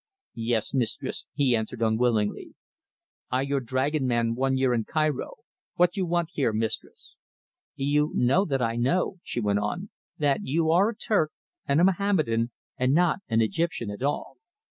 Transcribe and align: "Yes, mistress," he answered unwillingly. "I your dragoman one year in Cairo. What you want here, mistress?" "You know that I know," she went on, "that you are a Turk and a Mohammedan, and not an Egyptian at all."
"Yes, 0.41 0.73
mistress," 0.73 1.27
he 1.35 1.55
answered 1.55 1.83
unwillingly. 1.83 2.55
"I 3.29 3.43
your 3.43 3.59
dragoman 3.59 4.33
one 4.33 4.57
year 4.57 4.73
in 4.73 4.83
Cairo. 4.83 5.35
What 5.75 5.95
you 5.95 6.07
want 6.07 6.29
here, 6.33 6.51
mistress?" 6.51 7.13
"You 7.75 8.11
know 8.15 8.43
that 8.45 8.63
I 8.63 8.77
know," 8.77 9.19
she 9.21 9.39
went 9.39 9.59
on, 9.59 9.91
"that 10.17 10.39
you 10.41 10.71
are 10.71 10.89
a 10.89 10.95
Turk 10.97 11.31
and 11.67 11.79
a 11.79 11.83
Mohammedan, 11.83 12.49
and 12.79 12.93
not 12.95 13.19
an 13.29 13.41
Egyptian 13.41 13.91
at 13.91 14.01
all." 14.01 14.37